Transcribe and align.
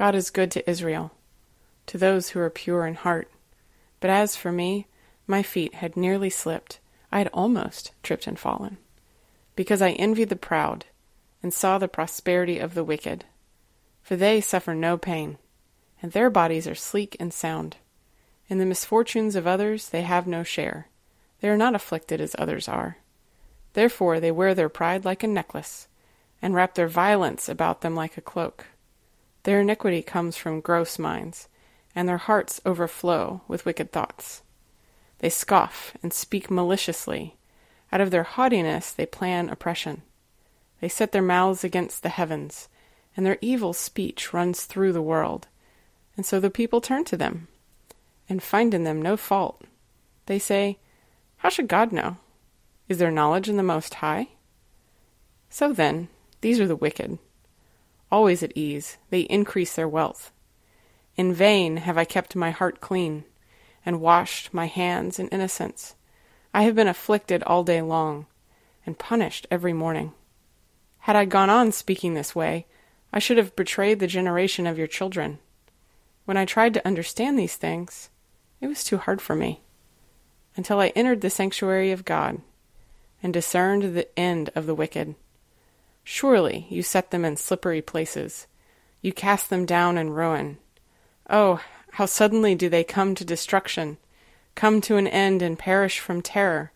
God 0.00 0.14
is 0.14 0.30
good 0.30 0.50
to 0.52 0.70
Israel, 0.70 1.12
to 1.84 1.98
those 1.98 2.30
who 2.30 2.40
are 2.40 2.48
pure 2.48 2.86
in 2.86 2.94
heart. 2.94 3.30
But 4.00 4.08
as 4.08 4.34
for 4.34 4.50
me, 4.50 4.86
my 5.26 5.42
feet 5.42 5.74
had 5.74 5.94
nearly 5.94 6.30
slipped. 6.30 6.80
I 7.12 7.18
had 7.18 7.28
almost 7.34 7.92
tripped 8.02 8.26
and 8.26 8.38
fallen, 8.38 8.78
because 9.54 9.82
I 9.82 9.90
envied 9.90 10.30
the 10.30 10.36
proud 10.36 10.86
and 11.42 11.52
saw 11.52 11.76
the 11.76 11.86
prosperity 11.86 12.58
of 12.58 12.72
the 12.72 12.82
wicked. 12.82 13.26
For 14.02 14.16
they 14.16 14.40
suffer 14.40 14.74
no 14.74 14.96
pain, 14.96 15.36
and 16.00 16.12
their 16.12 16.30
bodies 16.30 16.66
are 16.66 16.74
sleek 16.74 17.14
and 17.20 17.30
sound. 17.30 17.76
In 18.48 18.56
the 18.56 18.64
misfortunes 18.64 19.36
of 19.36 19.46
others 19.46 19.90
they 19.90 20.00
have 20.00 20.26
no 20.26 20.42
share. 20.42 20.88
They 21.42 21.50
are 21.50 21.58
not 21.58 21.74
afflicted 21.74 22.22
as 22.22 22.34
others 22.38 22.68
are. 22.68 22.96
Therefore 23.74 24.18
they 24.18 24.30
wear 24.30 24.54
their 24.54 24.70
pride 24.70 25.04
like 25.04 25.22
a 25.22 25.26
necklace, 25.26 25.88
and 26.40 26.54
wrap 26.54 26.74
their 26.74 26.88
violence 26.88 27.50
about 27.50 27.82
them 27.82 27.94
like 27.94 28.16
a 28.16 28.22
cloak. 28.22 28.64
Their 29.44 29.60
iniquity 29.60 30.02
comes 30.02 30.36
from 30.36 30.60
gross 30.60 30.98
minds, 30.98 31.48
and 31.94 32.08
their 32.08 32.18
hearts 32.18 32.60
overflow 32.66 33.40
with 33.48 33.64
wicked 33.64 33.90
thoughts. 33.90 34.42
They 35.18 35.30
scoff 35.30 35.96
and 36.02 36.12
speak 36.12 36.50
maliciously. 36.50 37.36
Out 37.92 38.00
of 38.00 38.10
their 38.10 38.22
haughtiness 38.22 38.92
they 38.92 39.06
plan 39.06 39.48
oppression. 39.48 40.02
They 40.80 40.88
set 40.88 41.12
their 41.12 41.22
mouths 41.22 41.64
against 41.64 42.02
the 42.02 42.08
heavens, 42.10 42.68
and 43.16 43.24
their 43.24 43.38
evil 43.40 43.72
speech 43.72 44.32
runs 44.32 44.64
through 44.64 44.92
the 44.92 45.02
world. 45.02 45.48
And 46.16 46.24
so 46.24 46.38
the 46.38 46.50
people 46.50 46.80
turn 46.80 47.04
to 47.06 47.16
them, 47.16 47.48
and 48.28 48.42
find 48.42 48.74
in 48.74 48.84
them 48.84 49.00
no 49.00 49.16
fault. 49.16 49.62
They 50.26 50.38
say, 50.38 50.78
How 51.38 51.48
should 51.48 51.68
God 51.68 51.92
know? 51.92 52.18
Is 52.88 52.98
there 52.98 53.10
knowledge 53.10 53.48
in 53.48 53.56
the 53.56 53.62
Most 53.62 53.94
High? 53.94 54.28
So 55.48 55.72
then, 55.72 56.08
these 56.40 56.60
are 56.60 56.66
the 56.66 56.76
wicked 56.76 57.18
always 58.10 58.42
at 58.42 58.56
ease, 58.56 58.98
they 59.10 59.20
increase 59.20 59.74
their 59.74 59.88
wealth. 59.88 60.32
In 61.16 61.32
vain 61.32 61.78
have 61.78 61.98
I 61.98 62.04
kept 62.04 62.36
my 62.36 62.50
heart 62.50 62.80
clean, 62.80 63.24
and 63.84 64.00
washed 64.00 64.52
my 64.52 64.66
hands 64.66 65.18
in 65.18 65.28
innocence. 65.28 65.94
I 66.52 66.62
have 66.62 66.74
been 66.74 66.88
afflicted 66.88 67.42
all 67.44 67.64
day 67.64 67.82
long, 67.82 68.26
and 68.84 68.98
punished 68.98 69.46
every 69.50 69.72
morning. 69.72 70.12
Had 71.00 71.16
I 71.16 71.24
gone 71.24 71.50
on 71.50 71.72
speaking 71.72 72.14
this 72.14 72.34
way, 72.34 72.66
I 73.12 73.18
should 73.18 73.38
have 73.38 73.56
betrayed 73.56 74.00
the 74.00 74.06
generation 74.06 74.66
of 74.66 74.78
your 74.78 74.86
children. 74.86 75.38
When 76.24 76.36
I 76.36 76.44
tried 76.44 76.74
to 76.74 76.86
understand 76.86 77.38
these 77.38 77.56
things, 77.56 78.10
it 78.60 78.66
was 78.66 78.84
too 78.84 78.98
hard 78.98 79.20
for 79.20 79.34
me, 79.34 79.62
until 80.56 80.78
I 80.78 80.88
entered 80.88 81.22
the 81.22 81.30
sanctuary 81.30 81.90
of 81.90 82.04
God, 82.04 82.40
and 83.22 83.32
discerned 83.32 83.94
the 83.94 84.18
end 84.18 84.50
of 84.54 84.66
the 84.66 84.74
wicked. 84.74 85.14
Surely 86.12 86.66
you 86.68 86.82
set 86.82 87.12
them 87.12 87.24
in 87.24 87.36
slippery 87.36 87.80
places. 87.80 88.48
You 89.00 89.12
cast 89.12 89.48
them 89.48 89.64
down 89.64 89.96
in 89.96 90.10
ruin. 90.10 90.58
Oh, 91.30 91.60
how 91.92 92.06
suddenly 92.06 92.56
do 92.56 92.68
they 92.68 92.82
come 92.82 93.14
to 93.14 93.24
destruction, 93.24 93.96
come 94.56 94.80
to 94.80 94.96
an 94.96 95.06
end 95.06 95.40
and 95.40 95.56
perish 95.56 96.00
from 96.00 96.20
terror. 96.20 96.72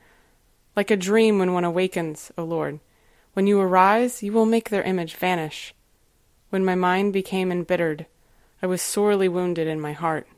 Like 0.77 0.93
a 0.93 0.97
dream 0.97 1.41
when 1.41 1.53
one 1.53 1.65
awakens, 1.65 2.31
O 2.39 2.45
Lord. 2.45 2.79
When 3.33 3.49
you 3.49 3.59
arise, 3.59 4.23
you 4.23 4.33
will 4.33 4.47
make 4.47 4.69
their 4.69 4.85
image 4.85 5.17
vanish. 5.17 5.75
When 6.51 6.65
my 6.65 6.77
mind 6.77 7.13
became 7.13 7.51
embittered, 7.51 8.07
I 8.63 8.69
was 8.69 8.81
sorely 8.81 9.29
wounded 9.29 9.67
in 9.67 9.81
my 9.81 9.95
heart. 9.95 10.29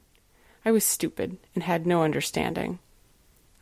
I 0.64 0.70
was 0.72 0.84
stupid 0.84 1.36
and 1.54 1.64
had 1.64 1.86
no 1.86 2.02
understanding. 2.02 2.78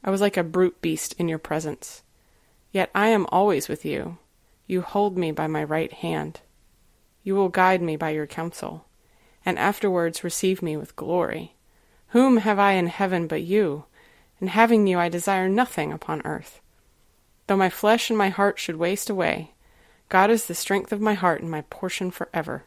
I 0.04 0.12
was 0.12 0.20
like 0.20 0.36
a 0.36 0.44
brute 0.44 0.80
beast 0.80 1.12
in 1.18 1.26
your 1.28 1.40
presence. 1.40 2.04
Yet 2.70 2.88
I 2.94 3.08
am 3.08 3.26
always 3.30 3.68
with 3.68 3.84
you. 3.84 4.18
You 4.66 4.82
hold 4.82 5.18
me 5.18 5.30
by 5.30 5.46
my 5.46 5.62
right 5.62 5.92
hand. 5.92 6.40
You 7.22 7.34
will 7.34 7.48
guide 7.48 7.82
me 7.82 7.96
by 7.96 8.10
your 8.10 8.26
counsel, 8.26 8.86
and 9.44 9.58
afterwards 9.58 10.24
receive 10.24 10.62
me 10.62 10.76
with 10.76 10.96
glory. 10.96 11.54
Whom 12.08 12.38
have 12.38 12.58
I 12.58 12.72
in 12.72 12.86
heaven 12.86 13.26
but 13.26 13.42
you? 13.42 13.84
And 14.40 14.50
having 14.50 14.86
you, 14.86 14.98
I 14.98 15.08
desire 15.08 15.48
nothing 15.48 15.92
upon 15.92 16.22
earth. 16.24 16.60
Though 17.46 17.56
my 17.56 17.70
flesh 17.70 18.08
and 18.08 18.18
my 18.18 18.30
heart 18.30 18.58
should 18.58 18.76
waste 18.76 19.10
away, 19.10 19.52
God 20.08 20.30
is 20.30 20.46
the 20.46 20.54
strength 20.54 20.92
of 20.92 21.00
my 21.00 21.14
heart 21.14 21.40
and 21.40 21.50
my 21.50 21.62
portion 21.62 22.10
forever. 22.10 22.64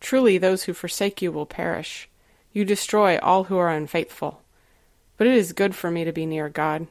Truly, 0.00 0.36
those 0.36 0.64
who 0.64 0.72
forsake 0.72 1.22
you 1.22 1.30
will 1.30 1.46
perish. 1.46 2.08
You 2.52 2.64
destroy 2.64 3.18
all 3.18 3.44
who 3.44 3.56
are 3.56 3.70
unfaithful. 3.70 4.42
But 5.16 5.26
it 5.26 5.34
is 5.34 5.52
good 5.52 5.74
for 5.74 5.90
me 5.90 6.04
to 6.04 6.12
be 6.12 6.26
near 6.26 6.48
God. 6.48 6.88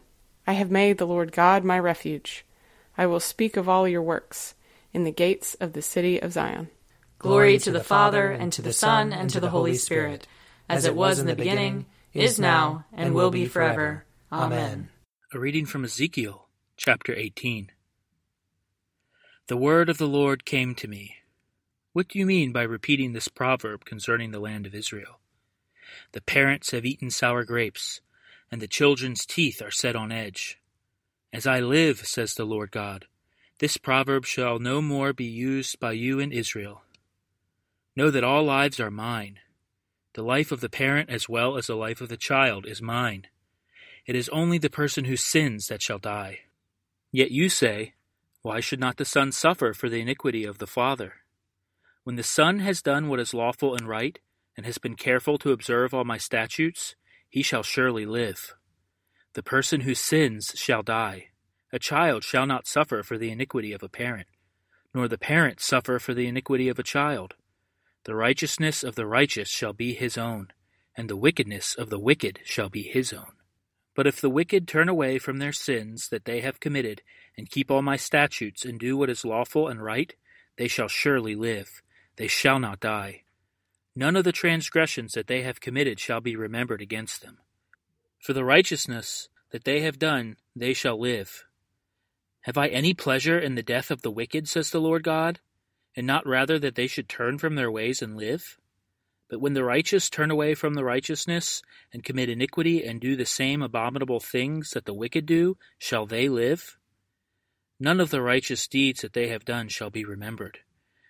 I 0.47 0.53
have 0.53 0.71
made 0.71 0.97
the 0.97 1.07
Lord 1.07 1.31
God 1.31 1.63
my 1.63 1.77
refuge. 1.77 2.45
I 2.97 3.05
will 3.05 3.19
speak 3.19 3.57
of 3.57 3.69
all 3.69 3.87
your 3.87 4.01
works 4.01 4.55
in 4.93 5.03
the 5.03 5.11
gates 5.11 5.55
of 5.55 5.73
the 5.73 5.81
city 5.81 6.21
of 6.21 6.33
Zion. 6.33 6.69
Glory 7.19 7.57
to 7.59 7.71
the 7.71 7.83
Father, 7.83 8.31
and 8.31 8.51
to 8.53 8.61
the 8.61 8.73
Son, 8.73 9.13
and 9.13 9.29
to 9.29 9.39
the 9.39 9.49
Holy 9.51 9.75
Spirit, 9.75 10.27
as 10.67 10.85
it 10.85 10.95
was 10.95 11.19
in 11.19 11.27
the 11.27 11.35
beginning, 11.35 11.85
is 12.13 12.39
now, 12.39 12.85
and 12.93 13.13
will 13.13 13.31
be 13.31 13.45
forever. 13.45 14.05
Amen. 14.31 14.89
A 15.33 15.39
reading 15.39 15.65
from 15.65 15.83
Ezekiel, 15.83 16.47
chapter 16.77 17.13
18. 17.15 17.71
The 19.47 19.57
word 19.57 19.89
of 19.89 19.97
the 19.97 20.07
Lord 20.07 20.45
came 20.45 20.75
to 20.75 20.87
me. 20.87 21.17
What 21.93 22.07
do 22.07 22.19
you 22.19 22.25
mean 22.25 22.51
by 22.51 22.63
repeating 22.63 23.13
this 23.13 23.27
proverb 23.27 23.85
concerning 23.85 24.31
the 24.31 24.39
land 24.39 24.65
of 24.65 24.73
Israel? 24.73 25.19
The 26.13 26.21
parents 26.21 26.71
have 26.71 26.85
eaten 26.85 27.09
sour 27.09 27.43
grapes, 27.43 28.01
and 28.49 28.61
the 28.61 28.67
children's 28.67 29.25
teeth 29.25 29.61
are 29.61 29.71
set 29.71 29.95
on 29.95 30.11
edge. 30.11 30.60
As 31.33 31.47
I 31.47 31.59
live, 31.59 32.05
says 32.05 32.33
the 32.33 32.45
Lord 32.45 32.71
God, 32.71 33.05
this 33.59 33.77
proverb 33.77 34.25
shall 34.25 34.59
no 34.59 34.81
more 34.81 35.13
be 35.13 35.25
used 35.25 35.79
by 35.79 35.93
you 35.93 36.19
in 36.19 36.31
Israel. 36.31 36.81
Know 37.95 38.09
that 38.09 38.23
all 38.23 38.43
lives 38.43 38.79
are 38.79 38.91
mine. 38.91 39.39
The 40.13 40.23
life 40.23 40.51
of 40.51 40.61
the 40.61 40.69
parent 40.69 41.09
as 41.09 41.29
well 41.29 41.57
as 41.57 41.67
the 41.67 41.75
life 41.75 42.01
of 42.01 42.09
the 42.09 42.17
child 42.17 42.65
is 42.65 42.81
mine. 42.81 43.27
It 44.05 44.15
is 44.15 44.29
only 44.29 44.57
the 44.57 44.69
person 44.69 45.05
who 45.05 45.15
sins 45.15 45.67
that 45.67 45.81
shall 45.81 45.99
die. 45.99 46.39
Yet 47.11 47.31
you 47.31 47.49
say, 47.49 47.93
Why 48.41 48.59
should 48.59 48.79
not 48.79 48.97
the 48.97 49.05
son 49.05 49.31
suffer 49.31 49.73
for 49.73 49.89
the 49.89 50.01
iniquity 50.01 50.43
of 50.43 50.57
the 50.57 50.67
father? 50.67 51.13
When 52.03 52.15
the 52.15 52.23
son 52.23 52.59
has 52.59 52.81
done 52.81 53.07
what 53.07 53.19
is 53.19 53.33
lawful 53.33 53.75
and 53.75 53.87
right, 53.87 54.19
and 54.57 54.65
has 54.65 54.79
been 54.79 54.95
careful 54.95 55.37
to 55.37 55.51
observe 55.51 55.93
all 55.93 56.03
my 56.03 56.17
statutes, 56.17 56.95
he 57.29 57.41
shall 57.41 57.63
surely 57.63 58.05
live. 58.05 58.55
The 59.33 59.43
person 59.43 59.81
who 59.81 59.95
sins 59.95 60.51
shall 60.55 60.83
die. 60.83 61.27
A 61.71 61.79
child 61.79 62.23
shall 62.23 62.45
not 62.45 62.67
suffer 62.67 63.01
for 63.01 63.17
the 63.17 63.31
iniquity 63.31 63.71
of 63.71 63.81
a 63.81 63.87
parent, 63.87 64.27
nor 64.93 65.07
the 65.07 65.17
parent 65.17 65.61
suffer 65.61 65.99
for 65.99 66.13
the 66.13 66.27
iniquity 66.27 66.67
of 66.67 66.77
a 66.77 66.83
child. 66.83 67.35
The 68.03 68.15
righteousness 68.15 68.83
of 68.83 68.95
the 68.95 69.05
righteous 69.05 69.47
shall 69.47 69.71
be 69.71 69.93
his 69.93 70.17
own, 70.17 70.49
and 70.97 71.09
the 71.09 71.15
wickedness 71.15 71.75
of 71.75 71.89
the 71.89 71.99
wicked 71.99 72.39
shall 72.43 72.67
be 72.67 72.83
his 72.83 73.13
own. 73.13 73.31
But 73.95 74.07
if 74.07 74.19
the 74.19 74.29
wicked 74.29 74.67
turn 74.67 74.89
away 74.89 75.17
from 75.17 75.37
their 75.37 75.53
sins 75.53 76.09
that 76.09 76.25
they 76.25 76.41
have 76.41 76.59
committed, 76.59 77.01
and 77.37 77.49
keep 77.49 77.71
all 77.71 77.81
my 77.81 77.95
statutes, 77.95 78.65
and 78.65 78.79
do 78.79 78.97
what 78.97 79.09
is 79.09 79.23
lawful 79.23 79.67
and 79.67 79.81
right, 79.81 80.13
they 80.57 80.67
shall 80.67 80.89
surely 80.89 81.35
live, 81.35 81.81
they 82.17 82.27
shall 82.27 82.59
not 82.59 82.81
die. 82.81 83.23
None 83.95 84.15
of 84.15 84.23
the 84.23 84.31
transgressions 84.31 85.13
that 85.13 85.27
they 85.27 85.43
have 85.43 85.61
committed 85.61 85.99
shall 85.99 86.19
be 86.19 86.35
remembered 86.35 86.81
against 86.81 87.21
them. 87.21 87.37
For 88.21 88.33
the 88.33 88.45
righteousness 88.45 89.29
that 89.49 89.63
they 89.63 89.81
have 89.81 89.97
done, 89.97 90.37
they 90.55 90.73
shall 90.73 90.99
live. 90.99 91.43
Have 92.41 92.57
I 92.57 92.67
any 92.67 92.93
pleasure 92.93 93.39
in 93.39 93.55
the 93.55 93.63
death 93.63 93.89
of 93.89 94.03
the 94.03 94.11
wicked, 94.11 94.47
says 94.47 94.69
the 94.69 94.79
Lord 94.79 95.03
God, 95.03 95.39
and 95.95 96.05
not 96.05 96.27
rather 96.27 96.59
that 96.59 96.75
they 96.75 96.85
should 96.85 97.09
turn 97.09 97.39
from 97.39 97.55
their 97.55 97.71
ways 97.71 97.99
and 97.99 98.15
live? 98.15 98.59
But 99.27 99.41
when 99.41 99.53
the 99.53 99.63
righteous 99.63 100.07
turn 100.07 100.29
away 100.29 100.53
from 100.53 100.75
the 100.75 100.83
righteousness, 100.83 101.63
and 101.91 102.03
commit 102.03 102.29
iniquity, 102.29 102.85
and 102.85 103.01
do 103.01 103.15
the 103.15 103.25
same 103.25 103.63
abominable 103.63 104.19
things 104.19 104.71
that 104.71 104.85
the 104.85 104.93
wicked 104.93 105.25
do, 105.25 105.57
shall 105.79 106.05
they 106.05 106.29
live? 106.29 106.77
None 107.79 107.99
of 107.99 108.11
the 108.11 108.21
righteous 108.21 108.67
deeds 108.67 109.01
that 109.01 109.13
they 109.13 109.29
have 109.29 109.45
done 109.45 109.67
shall 109.67 109.89
be 109.89 110.05
remembered. 110.05 110.59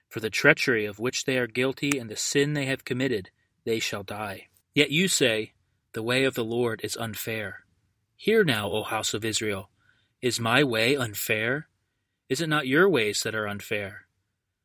For 0.08 0.22
the 0.22 0.30
treachery 0.30 0.86
of 0.86 1.00
which 1.00 1.26
they 1.26 1.38
are 1.38 1.48
guilty, 1.48 2.00
and 2.00 2.10
the 2.10 2.16
sin 2.16 2.54
they 2.54 2.68
have 2.68 2.86
committed, 2.86 3.32
they 3.66 3.80
shall 3.80 4.04
die. 4.04 4.48
Yet 4.74 4.92
you 4.92 5.10
say, 5.10 5.52
The 5.94 6.04
way 6.04 6.24
of 6.24 6.36
the 6.36 6.46
Lord 6.46 6.82
is 6.84 6.96
unfair. 6.96 7.66
Hear 8.16 8.44
now, 8.44 8.70
O 8.72 8.84
house 8.84 9.14
of 9.14 9.26
Israel. 9.26 9.70
Is 10.22 10.40
my 10.40 10.64
way 10.64 10.96
unfair? 10.96 11.68
Is 12.30 12.40
it 12.40 12.48
not 12.48 12.68
your 12.68 12.88
ways 12.88 13.24
that 13.24 13.36
are 13.36 13.48
unfair? 13.48 14.06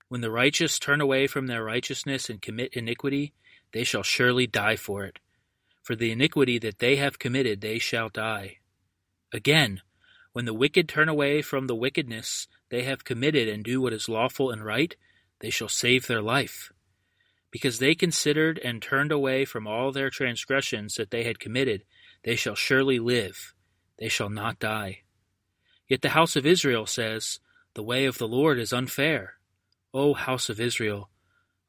When 0.09 0.21
the 0.21 0.31
righteous 0.31 0.79
turn 0.79 1.01
away 1.01 1.27
from 1.27 1.49
their 1.49 1.65
righteousness 1.65 2.31
and 2.31 2.41
commit 2.41 2.75
iniquity, 2.75 3.33
they 3.73 3.83
shall 3.83 4.05
surely 4.05 4.47
die 4.47 4.77
for 4.77 5.05
it. 5.05 5.19
For 5.83 5.97
the 5.97 6.13
iniquity 6.13 6.59
that 6.61 6.79
they 6.79 6.97
have 6.97 7.19
committed, 7.19 7.61
they 7.61 7.81
shall 7.81 8.09
die. 8.09 8.59
Again, 9.33 9.81
when 10.33 10.45
the 10.45 10.55
wicked 10.55 10.89
turn 10.89 11.09
away 11.09 11.43
from 11.43 11.67
the 11.67 11.75
wickedness 11.75 12.47
they 12.69 12.83
have 12.83 13.05
committed 13.05 13.49
and 13.49 13.65
do 13.65 13.81
what 13.81 13.93
is 13.93 14.09
lawful 14.09 14.51
and 14.51 14.65
right, 14.65 14.95
they 15.41 15.51
shall 15.51 15.69
save 15.69 16.07
their 16.07 16.23
life. 16.23 16.73
Because 17.57 17.79
they 17.79 17.95
considered 17.95 18.59
and 18.59 18.83
turned 18.83 19.11
away 19.11 19.47
from 19.47 19.67
all 19.67 19.91
their 19.91 20.11
transgressions 20.11 20.97
that 20.97 21.11
they 21.11 21.25
had 21.25 21.41
committed, 21.41 21.85
they 22.23 22.37
shall 22.37 22.55
surely 22.55 22.99
live, 22.99 23.55
they 23.99 24.11
shall 24.11 24.29
not 24.29 24.59
die. 24.59 25.05
Yet 25.89 26.03
the 26.03 26.11
house 26.11 26.37
of 26.37 26.45
Israel 26.45 26.85
says, 26.85 27.41
The 27.73 27.83
way 27.83 28.05
of 28.05 28.19
the 28.19 28.29
Lord 28.29 28.59
is 28.59 28.75
unfair. 28.75 29.37
O 29.95 30.13
house 30.13 30.51
of 30.51 30.61
Israel, 30.61 31.09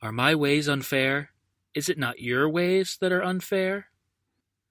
are 0.01 0.11
my 0.11 0.35
ways 0.35 0.67
unfair? 0.67 1.31
Is 1.73 1.87
it 1.87 1.97
not 1.97 2.19
your 2.19 2.49
ways 2.49 2.97
that 2.99 3.13
are 3.13 3.23
unfair? 3.23 3.87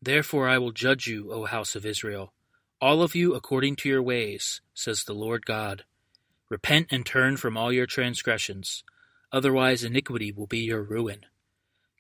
Therefore 0.03 0.51
I 0.51 0.59
will 0.59 0.71
judge 0.71 1.07
you, 1.07 1.33
O 1.33 1.47
house 1.47 1.75
of 1.75 1.87
Israel, 1.87 2.35
all 2.79 3.01
of 3.01 3.15
you 3.15 3.35
according 3.35 3.77
to 3.77 3.89
your 3.89 4.03
ways, 4.03 4.61
says 4.75 5.05
the 5.05 5.15
Lord 5.15 5.47
God. 5.47 5.85
Repent 6.51 6.89
and 6.91 7.07
turn 7.07 7.39
from 7.39 7.57
all 7.57 7.73
your 7.73 7.87
transgressions, 7.87 8.85
otherwise 9.37 9.85
iniquity 9.85 10.33
will 10.33 10.47
be 10.47 10.61
your 10.61 10.83
ruin. 10.83 11.21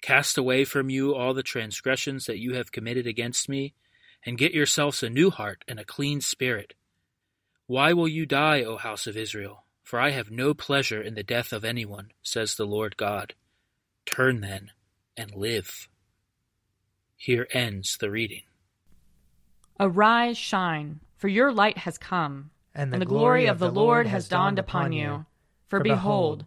Cast 0.00 0.38
away 0.38 0.64
from 0.64 0.88
you 0.88 1.14
all 1.14 1.34
the 1.34 1.42
transgressions 1.42 2.24
that 2.24 2.38
you 2.38 2.54
have 2.54 2.72
committed 2.72 3.06
against 3.06 3.46
me, 3.46 3.74
and 4.24 4.38
get 4.38 4.54
yourselves 4.54 5.02
a 5.02 5.10
new 5.10 5.30
heart 5.30 5.62
and 5.68 5.78
a 5.78 5.84
clean 5.84 6.22
spirit. 6.22 6.72
Why 7.66 7.92
will 7.92 8.08
you 8.08 8.24
die, 8.24 8.62
O 8.62 8.78
house 8.78 9.06
of 9.06 9.18
Israel? 9.18 9.64
For 9.82 10.00
I 10.00 10.10
have 10.10 10.30
no 10.30 10.54
pleasure 10.54 11.02
in 11.02 11.14
the 11.14 11.22
death 11.22 11.52
of 11.52 11.64
anyone, 11.64 12.10
says 12.22 12.54
the 12.54 12.64
Lord 12.64 12.96
God. 12.96 13.34
Turn 14.06 14.40
then 14.40 14.70
and 15.14 15.34
live. 15.34 15.88
Here 17.16 17.46
ends 17.52 17.98
the 17.98 18.10
reading. 18.10 18.42
Arise, 19.78 20.38
shine, 20.38 21.00
for 21.18 21.28
your 21.28 21.52
light 21.52 21.78
has 21.78 21.98
come, 21.98 22.50
and 22.74 22.90
the, 22.90 22.94
and 22.94 23.02
the 23.02 23.06
glory, 23.06 23.42
glory 23.42 23.46
of 23.46 23.58
the 23.58 23.70
Lord 23.70 24.06
has 24.06 24.28
dawned 24.28 24.58
upon 24.58 24.92
you. 24.92 25.26
For 25.68 25.80
behold, 25.80 26.46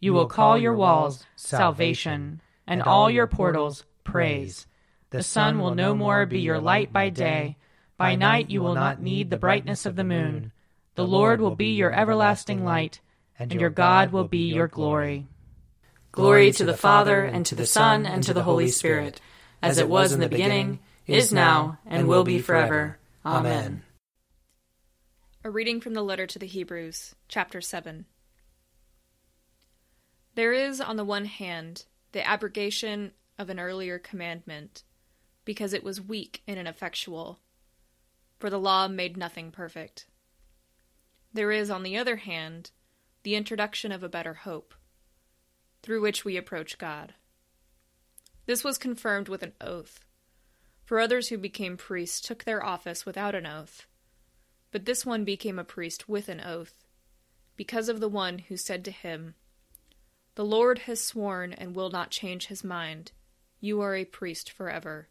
You 0.00 0.14
will 0.14 0.26
call 0.26 0.56
your 0.56 0.74
walls 0.74 1.26
salvation, 1.36 2.40
and 2.66 2.82
all 2.82 3.10
your 3.10 3.26
portals 3.26 3.84
praise. 4.02 4.66
The 5.10 5.22
sun 5.22 5.58
will 5.58 5.74
no 5.74 5.94
more 5.94 6.24
be 6.24 6.40
your 6.40 6.58
light 6.58 6.90
by 6.90 7.10
day. 7.10 7.58
By 7.98 8.14
night 8.14 8.48
you 8.48 8.62
will 8.62 8.74
not 8.74 9.02
need 9.02 9.28
the 9.28 9.36
brightness 9.36 9.84
of 9.84 9.96
the 9.96 10.04
moon. 10.04 10.52
The 10.94 11.06
Lord 11.06 11.40
will 11.40 11.54
be 11.54 11.74
your 11.74 11.92
everlasting 11.92 12.64
light, 12.64 13.00
and 13.38 13.52
your 13.52 13.68
God 13.68 14.10
will 14.10 14.26
be 14.26 14.52
your 14.52 14.68
glory. 14.68 15.26
Glory 16.12 16.50
to 16.52 16.64
the 16.64 16.76
Father, 16.76 17.24
and 17.24 17.44
to 17.46 17.54
the 17.54 17.66
Son, 17.66 18.06
and 18.06 18.22
to 18.22 18.32
the 18.32 18.44
Holy 18.44 18.68
Spirit, 18.68 19.20
as 19.62 19.76
it 19.76 19.88
was 19.88 20.12
in 20.12 20.20
the 20.20 20.28
beginning, 20.28 20.80
is 21.06 21.30
now, 21.30 21.78
and 21.84 22.08
will 22.08 22.24
be 22.24 22.38
forever. 22.38 22.98
Amen. 23.24 23.82
A 25.44 25.50
reading 25.50 25.80
from 25.80 25.94
the 25.94 26.02
letter 26.02 26.26
to 26.26 26.38
the 26.38 26.46
Hebrews, 26.46 27.14
chapter 27.28 27.60
7. 27.60 28.06
There 30.34 30.52
is, 30.52 30.80
on 30.80 30.96
the 30.96 31.04
one 31.04 31.24
hand, 31.24 31.84
the 32.12 32.26
abrogation 32.26 33.12
of 33.38 33.50
an 33.50 33.58
earlier 33.58 33.98
commandment, 33.98 34.84
because 35.44 35.72
it 35.72 35.82
was 35.82 36.00
weak 36.00 36.42
and 36.46 36.58
ineffectual, 36.58 37.40
for 38.38 38.50
the 38.50 38.58
law 38.58 38.88
made 38.88 39.16
nothing 39.16 39.50
perfect. 39.50 40.06
There 41.32 41.50
is, 41.50 41.70
on 41.70 41.82
the 41.82 41.96
other 41.96 42.16
hand, 42.16 42.70
the 43.22 43.34
introduction 43.34 43.92
of 43.92 44.02
a 44.02 44.08
better 44.08 44.34
hope 44.34 44.74
through 45.82 46.02
which 46.02 46.24
we 46.24 46.36
approach 46.36 46.78
God. 46.78 47.14
This 48.46 48.62
was 48.64 48.78
confirmed 48.78 49.28
with 49.28 49.42
an 49.42 49.52
oath, 49.60 50.00
for 50.84 51.00
others 51.00 51.28
who 51.28 51.38
became 51.38 51.76
priests 51.76 52.20
took 52.20 52.44
their 52.44 52.64
office 52.64 53.06
without 53.06 53.34
an 53.34 53.46
oath, 53.46 53.86
but 54.70 54.84
this 54.84 55.06
one 55.06 55.24
became 55.24 55.58
a 55.58 55.64
priest 55.64 56.08
with 56.08 56.28
an 56.28 56.40
oath, 56.40 56.84
because 57.56 57.88
of 57.88 58.00
the 58.00 58.08
one 58.08 58.38
who 58.38 58.56
said 58.56 58.84
to 58.84 58.90
him, 58.90 59.34
The 60.40 60.46
Lord 60.46 60.78
has 60.78 61.04
sworn 61.04 61.52
and 61.52 61.76
will 61.76 61.90
not 61.90 62.10
change 62.10 62.46
his 62.46 62.64
mind. 62.64 63.12
You 63.60 63.82
are 63.82 63.94
a 63.94 64.06
priest 64.06 64.50
forever. 64.50 65.10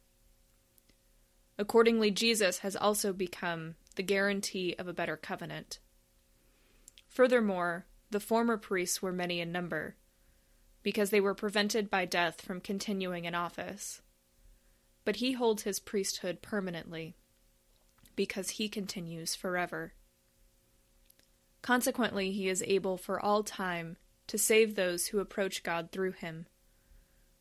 Accordingly, 1.56 2.10
Jesus 2.10 2.58
has 2.66 2.76
also 2.76 3.14
become 3.14 3.76
the 3.94 4.02
guarantee 4.02 4.74
of 4.80 4.88
a 4.88 4.92
better 4.92 5.16
covenant. 5.16 5.78
Furthermore, 7.08 7.86
the 8.10 8.20
former 8.20 8.58
priests 8.58 9.04
were 9.04 9.12
many 9.12 9.40
in 9.40 9.52
number 9.52 9.98
because 10.82 11.12
they 11.12 11.22
were 11.22 11.36
prevented 11.36 11.92
by 11.92 12.06
death 12.06 12.42
from 12.42 12.60
continuing 12.60 13.26
in 13.26 13.36
office. 13.36 14.02
But 15.06 15.18
he 15.18 15.34
holds 15.34 15.62
his 15.62 15.80
priesthood 15.80 16.42
permanently, 16.42 17.14
because 18.16 18.50
he 18.50 18.68
continues 18.68 19.36
forever. 19.36 19.94
Consequently, 21.62 22.32
he 22.32 22.50
is 22.50 22.64
able 22.64 22.98
for 22.98 23.24
all 23.24 23.44
time 23.44 23.98
to 24.30 24.38
save 24.38 24.76
those 24.76 25.08
who 25.08 25.20
approach 25.20 25.64
God 25.64 25.92
through 25.92 26.14
him, 26.14 26.48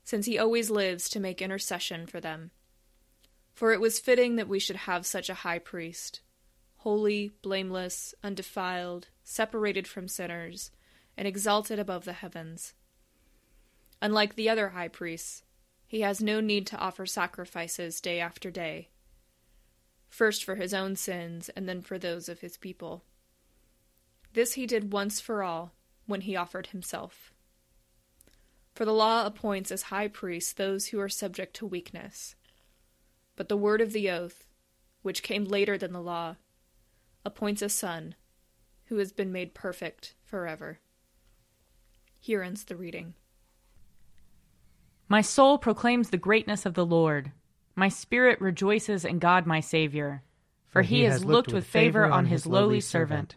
since 0.05 0.27
he 0.27 0.39
always 0.39 0.71
lives 0.71 1.09
to 1.11 1.21
make 1.21 1.41
intercession 1.41 2.07
for 2.07 2.21
them. 2.21 2.51
For 3.55 3.73
it 3.73 3.81
was 3.81 3.99
fitting 3.99 4.37
that 4.37 4.49
we 4.49 4.59
should 4.59 4.77
have 4.77 5.07
such 5.07 5.29
a 5.29 5.35
high 5.35 5.59
priest, 5.59 6.21
holy, 6.79 7.33
blameless, 7.43 8.15
undefiled, 8.23 9.09
separated 9.23 9.87
from 9.87 10.09
sinners, 10.09 10.71
and 11.17 11.27
exalted 11.27 11.79
above 11.79 12.05
the 12.05 12.13
heavens 12.13 12.75
Unlike 14.01 14.37
the 14.37 14.49
other 14.49 14.71
high 14.71 14.89
priests, 14.89 15.43
he 15.87 16.03
has 16.03 16.23
no 16.23 16.41
need 16.41 16.67
to 16.69 16.79
offer 16.79 17.07
sacrifices 17.07 18.01
day 18.01 18.21
after 18.21 18.51
day, 18.51 18.91
first 20.09 20.45
for 20.45 20.55
his 20.55 20.73
own 20.73 20.95
sins 20.95 21.49
and 21.51 21.69
then 21.69 21.83
for 21.83 21.99
those 21.99 22.29
of 22.29 22.41
his 22.41 22.57
people. 22.57 23.05
This 24.35 24.53
he 24.53 24.67
did 24.67 24.93
once 24.93 25.21
for 25.21 25.43
all 25.43 25.73
when 26.09 26.23
he 26.23 26.35
offered 26.35 26.69
himself. 26.69 27.33
For 28.75 28.85
the 28.85 28.93
law 28.93 29.27
appoints 29.27 29.71
as 29.71 29.83
high 29.83 30.09
priests 30.09 30.53
those 30.53 30.89
who 30.89 30.99
are 30.99 31.09
subject 31.09 31.55
to 31.57 31.67
weakness. 31.67 32.35
But 33.37 33.49
the 33.49 33.57
word 33.57 33.81
of 33.81 33.93
the 33.93 34.11
oath, 34.11 34.45
which 35.03 35.23
came 35.23 35.45
later 35.45 35.79
than 35.79 35.93
the 35.93 36.01
law, 36.01 36.37
appoints 37.25 37.63
a 37.63 37.69
son 37.69 38.15
who 38.87 38.97
has 38.97 39.13
been 39.13 39.31
made 39.31 39.55
perfect 39.55 40.15
forever. 40.25 40.79
Here 42.21 42.43
ends 42.43 42.65
the 42.65 42.77
reading. 42.77 43.15
My 45.09 45.21
soul 45.21 45.59
proclaims 45.59 46.11
the 46.11 46.17
greatness 46.17 46.67
of 46.67 46.75
the 46.75 46.87
Lord. 46.87 47.33
My 47.75 47.89
spirit 47.89 48.41
rejoices 48.41 49.05
in 49.05 49.19
God 49.19 49.47
my 49.47 49.61
Saviour. 49.61 50.23
For 50.69 50.83
he 50.83 51.05
has 51.05 51.25
looked 51.25 51.53
with 51.53 51.67
favor 51.67 52.05
on 52.05 52.27
his 52.27 52.47
lowly 52.47 52.81
servant. 52.81 53.37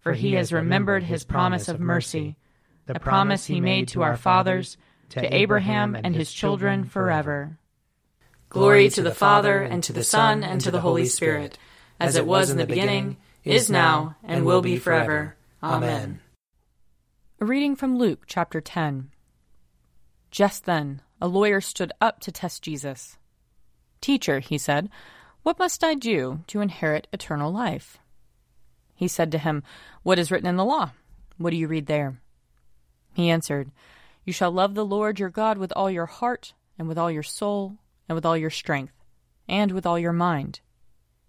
for 0.00 0.12
he 0.12 0.32
has 0.32 0.52
remembered 0.52 1.02
his 1.02 1.24
promise 1.24 1.68
of 1.68 1.80
mercy, 1.80 2.36
the 2.86 2.98
promise 2.98 3.46
he 3.46 3.60
made 3.60 3.88
to 3.88 4.02
our 4.02 4.16
fathers, 4.16 4.76
to 5.10 5.34
Abraham 5.34 5.94
and 5.94 6.14
his 6.14 6.32
children 6.32 6.84
forever. 6.84 7.58
Glory 8.48 8.88
to 8.90 9.02
the 9.02 9.14
Father, 9.14 9.60
and 9.60 9.82
to 9.84 9.92
the 9.92 10.02
Son, 10.02 10.42
and 10.42 10.60
to 10.60 10.70
the 10.70 10.80
Holy 10.80 11.06
Spirit, 11.06 11.58
as 12.00 12.16
it 12.16 12.26
was 12.26 12.50
in 12.50 12.56
the 12.56 12.66
beginning, 12.66 13.16
is 13.44 13.70
now, 13.70 14.16
and 14.24 14.44
will 14.44 14.62
be 14.62 14.76
forever. 14.76 15.36
Amen. 15.62 16.20
A 17.40 17.44
reading 17.44 17.76
from 17.76 17.96
Luke 17.96 18.24
chapter 18.26 18.60
10. 18.60 19.10
Just 20.30 20.64
then, 20.64 21.02
a 21.20 21.28
lawyer 21.28 21.60
stood 21.60 21.92
up 22.00 22.20
to 22.20 22.32
test 22.32 22.62
Jesus. 22.62 23.16
Teacher, 24.00 24.40
he 24.40 24.58
said, 24.58 24.88
what 25.42 25.58
must 25.58 25.82
I 25.82 25.94
do 25.94 26.40
to 26.48 26.60
inherit 26.60 27.06
eternal 27.12 27.50
life? 27.50 27.98
He 29.00 29.08
said 29.08 29.32
to 29.32 29.38
him, 29.38 29.62
What 30.02 30.18
is 30.18 30.30
written 30.30 30.46
in 30.46 30.56
the 30.56 30.64
law? 30.64 30.90
What 31.38 31.52
do 31.52 31.56
you 31.56 31.68
read 31.68 31.86
there? 31.86 32.20
He 33.14 33.30
answered, 33.30 33.70
You 34.26 34.32
shall 34.34 34.50
love 34.50 34.74
the 34.74 34.84
Lord 34.84 35.18
your 35.18 35.30
God 35.30 35.56
with 35.56 35.72
all 35.74 35.90
your 35.90 36.04
heart, 36.04 36.52
and 36.78 36.86
with 36.86 36.98
all 36.98 37.10
your 37.10 37.22
soul, 37.22 37.78
and 38.10 38.14
with 38.14 38.26
all 38.26 38.36
your 38.36 38.50
strength, 38.50 38.92
and 39.48 39.72
with 39.72 39.86
all 39.86 39.98
your 39.98 40.12
mind, 40.12 40.60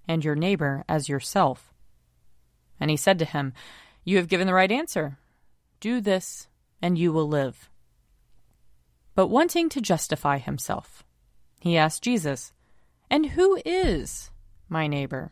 and 0.06 0.22
your 0.22 0.36
neighbor 0.36 0.84
as 0.90 1.08
yourself. 1.08 1.74
And 2.78 2.92
he 2.92 2.98
said 2.98 3.18
to 3.20 3.26
him, 3.26 3.54
You 4.04 4.18
have 4.18 4.28
given 4.28 4.48
the 4.48 4.54
right 4.54 4.70
answer. 4.70 5.18
Do 5.80 6.02
this, 6.02 6.50
and 6.82 6.98
you 6.98 7.14
will 7.14 7.30
live. 7.30 7.70
But 9.16 9.28
wanting 9.28 9.70
to 9.70 9.80
justify 9.80 10.40
himself, 10.40 11.06
he 11.62 11.78
asked 11.78 12.04
Jesus, 12.04 12.52
And 13.10 13.28
who 13.28 13.62
is 13.64 14.30
my 14.68 14.88
neighbor? 14.88 15.32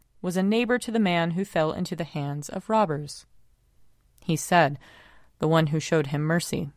was 0.21 0.37
a 0.37 0.43
neighbor 0.43 0.77
to 0.77 0.91
the 0.91 0.99
man 0.99 1.31
who 1.31 1.43
fell 1.43 1.71
into 1.71 1.95
the 1.95 2.03
hands 2.03 2.49
of 2.49 2.69
robbers? 2.69 3.25
He 4.23 4.35
said, 4.35 4.77
The 5.39 5.47
one 5.47 5.67
who 5.67 5.79
showed 5.79 6.07
him 6.07 6.21
mercy. 6.21 6.71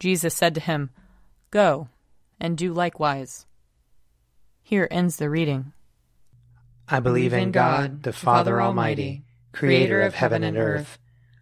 Jesus 0.00 0.34
said 0.34 0.54
to 0.54 0.60
him, 0.60 0.90
Go 1.50 1.88
and 2.40 2.56
do 2.56 2.72
likewise. 2.72 3.46
Here 4.62 4.88
ends 4.90 5.16
the 5.16 5.30
reading. 5.30 5.72
I 6.88 7.00
believe 7.00 7.32
in 7.32 7.52
God, 7.52 8.02
the 8.02 8.12
Father 8.12 8.60
Almighty, 8.60 9.24
creator 9.52 10.00
of 10.00 10.14
heaven 10.14 10.42
and 10.42 10.56
earth. 10.56 10.98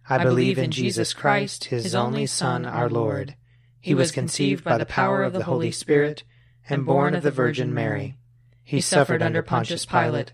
I 0.09 0.23
believe 0.23 0.57
in 0.57 0.71
Jesus 0.71 1.13
Christ, 1.13 1.65
his 1.65 1.93
only 1.93 2.25
Son, 2.25 2.65
our 2.65 2.89
Lord. 2.89 3.35
He 3.79 3.93
was 3.93 4.11
conceived 4.11 4.63
by 4.63 4.77
the 4.77 4.85
power 4.85 5.23
of 5.23 5.33
the 5.33 5.43
Holy 5.43 5.71
Spirit 5.71 6.23
and 6.69 6.85
born 6.85 7.15
of 7.15 7.23
the 7.23 7.31
Virgin 7.31 7.73
Mary. 7.73 8.17
He 8.63 8.81
suffered 8.81 9.21
under 9.21 9.41
Pontius 9.41 9.85
Pilate, 9.85 10.33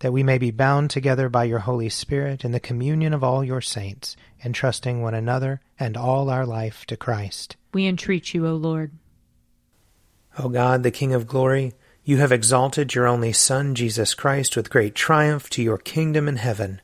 That 0.00 0.12
we 0.12 0.22
may 0.22 0.38
be 0.38 0.50
bound 0.50 0.90
together 0.90 1.28
by 1.28 1.44
your 1.44 1.60
Holy 1.60 1.88
Spirit 1.88 2.44
in 2.44 2.52
the 2.52 2.60
communion 2.60 3.12
of 3.12 3.24
all 3.24 3.42
your 3.42 3.60
saints, 3.60 4.16
entrusting 4.44 5.02
one 5.02 5.14
another 5.14 5.60
and 5.78 5.96
all 5.96 6.30
our 6.30 6.46
life 6.46 6.86
to 6.86 6.96
Christ. 6.96 7.56
We 7.72 7.86
entreat 7.86 8.32
you, 8.32 8.46
O 8.46 8.54
Lord. 8.54 8.92
O 10.38 10.48
God, 10.48 10.84
the 10.84 10.92
King 10.92 11.12
of 11.12 11.26
glory, 11.26 11.72
you 12.04 12.18
have 12.18 12.32
exalted 12.32 12.94
your 12.94 13.06
only 13.06 13.32
Son, 13.32 13.74
Jesus 13.74 14.14
Christ, 14.14 14.56
with 14.56 14.70
great 14.70 14.94
triumph 14.94 15.50
to 15.50 15.62
your 15.62 15.78
kingdom 15.78 16.28
in 16.28 16.36
heaven. 16.36 16.80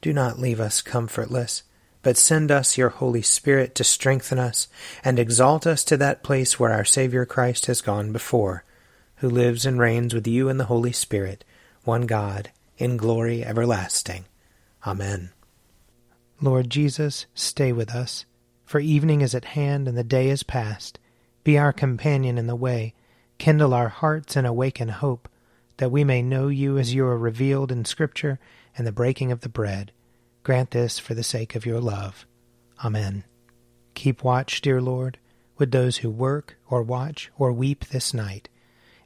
Do 0.00 0.12
not 0.12 0.38
leave 0.38 0.60
us 0.60 0.80
comfortless, 0.80 1.64
but 2.02 2.16
send 2.16 2.50
us 2.50 2.78
your 2.78 2.88
Holy 2.88 3.22
Spirit 3.22 3.74
to 3.74 3.84
strengthen 3.84 4.38
us 4.38 4.68
and 5.04 5.18
exalt 5.18 5.66
us 5.66 5.84
to 5.84 5.96
that 5.98 6.22
place 6.22 6.58
where 6.58 6.72
our 6.72 6.84
Savior 6.84 7.26
Christ 7.26 7.66
has 7.66 7.80
gone 7.80 8.12
before, 8.12 8.64
who 9.16 9.28
lives 9.28 9.66
and 9.66 9.78
reigns 9.78 10.14
with 10.14 10.26
you 10.26 10.48
in 10.48 10.58
the 10.58 10.64
Holy 10.64 10.92
Spirit, 10.92 11.44
one 11.84 12.02
God, 12.02 12.50
in 12.78 12.96
glory 12.96 13.44
everlasting. 13.44 14.24
Amen. 14.86 15.30
Lord 16.40 16.70
Jesus, 16.70 17.26
stay 17.34 17.72
with 17.72 17.94
us, 17.94 18.26
for 18.64 18.80
evening 18.80 19.20
is 19.20 19.34
at 19.34 19.44
hand 19.44 19.86
and 19.86 19.96
the 19.96 20.04
day 20.04 20.28
is 20.28 20.42
past. 20.42 20.98
Be 21.44 21.58
our 21.58 21.72
companion 21.72 22.38
in 22.38 22.46
the 22.46 22.56
way, 22.56 22.94
kindle 23.38 23.74
our 23.74 23.88
hearts 23.88 24.36
and 24.36 24.46
awaken 24.46 24.88
hope, 24.88 25.28
that 25.76 25.90
we 25.90 26.04
may 26.04 26.22
know 26.22 26.48
you 26.48 26.78
as 26.78 26.94
you 26.94 27.04
are 27.04 27.18
revealed 27.18 27.72
in 27.72 27.84
Scripture 27.84 28.38
and 28.76 28.86
the 28.86 28.92
breaking 28.92 29.32
of 29.32 29.40
the 29.40 29.48
bread. 29.48 29.92
Grant 30.42 30.72
this 30.72 30.98
for 30.98 31.14
the 31.14 31.22
sake 31.22 31.54
of 31.54 31.66
your 31.66 31.80
love. 31.80 32.26
Amen. 32.84 33.24
Keep 33.94 34.24
watch, 34.24 34.60
dear 34.60 34.80
Lord, 34.80 35.18
with 35.58 35.70
those 35.70 35.98
who 35.98 36.10
work 36.10 36.56
or 36.68 36.82
watch 36.82 37.30
or 37.38 37.52
weep 37.52 37.86
this 37.86 38.12
night, 38.12 38.48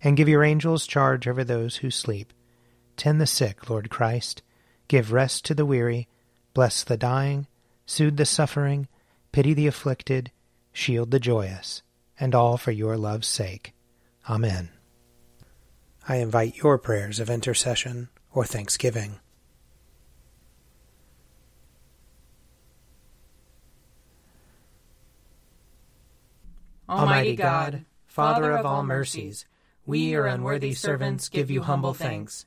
and 0.03 0.17
give 0.17 0.29
your 0.29 0.45
angels 0.45 0.87
charge 0.87 1.27
over 1.29 1.45
those 1.45 1.77
who 1.77 1.91
sleep. 1.91 2.33
Tend 2.97 3.21
the 3.21 3.27
sick, 3.27 3.69
Lord 3.69 3.91
Christ. 3.91 4.43
give 4.89 5.13
rest 5.13 5.45
to 5.45 5.55
the 5.55 5.67
weary, 5.67 6.09
bless 6.55 6.83
the 6.83 6.97
dying, 6.97 7.47
soothe 7.85 8.17
the 8.17 8.25
suffering, 8.25 8.89
pity 9.33 9.53
the 9.53 9.67
afflicted, 9.67 10.31
shield 10.73 11.11
the 11.11 11.21
joyous, 11.21 11.83
and 12.19 12.35
all 12.35 12.57
for 12.57 12.71
your 12.71 12.97
love's 12.97 13.27
sake. 13.27 13.75
Amen. 14.31 14.71
I 16.09 16.17
invite 16.17 16.57
your 16.57 16.79
prayers 16.79 17.21
of 17.21 17.29
intercession 17.29 18.09
or 18.33 18.45
thanksgiving. 18.45 19.19
Almighty 26.89 27.35
God, 27.35 27.85
Father 28.07 28.53
of 28.53 28.65
all 28.65 28.85
mercies, 28.85 29.45
we, 29.85 29.99
your 30.11 30.27
unworthy 30.27 30.73
servants, 30.73 31.29
give 31.29 31.51
you 31.51 31.63
humble 31.63 31.93
thanks 31.93 32.47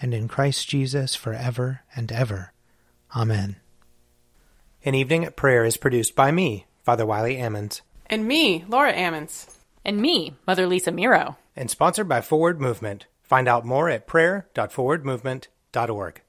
and 0.00 0.14
in 0.14 0.28
Christ 0.28 0.68
Jesus 0.68 1.14
forever 1.14 1.80
and 1.94 2.10
ever. 2.12 2.52
Amen. 3.14 3.56
An 4.84 4.94
Evening 4.94 5.24
at 5.24 5.36
Prayer 5.36 5.64
is 5.64 5.76
produced 5.76 6.14
by 6.14 6.30
me, 6.30 6.66
Father 6.82 7.06
Wiley 7.06 7.36
Ammons. 7.36 7.80
And 8.06 8.26
me, 8.26 8.64
Laura 8.68 8.92
Ammons. 8.92 9.50
And 9.84 10.00
me, 10.00 10.36
Mother 10.46 10.66
Lisa 10.66 10.92
Miro. 10.92 11.36
And 11.56 11.70
sponsored 11.70 12.08
by 12.08 12.20
Forward 12.20 12.60
Movement. 12.60 13.06
Find 13.22 13.48
out 13.48 13.64
more 13.64 13.88
at 13.88 14.06
prayer.forwardmovement.org. 14.06 16.20